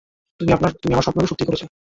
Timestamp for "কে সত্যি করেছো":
1.21-1.65